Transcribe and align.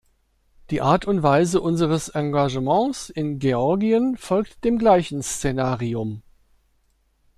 Die 0.71 0.81
Art 0.81 1.05
und 1.05 1.21
Weise 1.21 1.61
unseres 1.61 2.09
Engagements 2.09 3.11
in 3.11 3.37
Georgien 3.37 4.17
folgt 4.17 4.63
dem 4.63 4.79
gleichen 4.79 5.21
Szenarium. 5.21 6.23